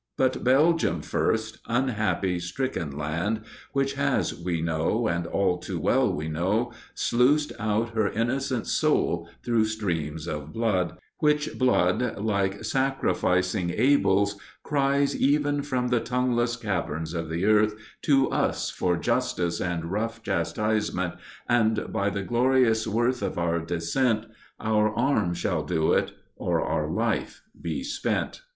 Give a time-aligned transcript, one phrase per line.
[0.17, 6.27] But Belgium first, unhappy, stricken land, Which has, we know, and all too well we
[6.27, 14.37] know, Sluiced out her innocent soul through streams of blood, Which blood, like sacrificing Abel's,
[14.63, 17.75] cries, Even from the tongueless caverns of the earth,
[18.05, 21.13] To us for justice and rough chastisement,
[21.47, 24.25] And, by the glorious worth of our descent,
[24.59, 28.41] Our arm shall do it, or our life be spent.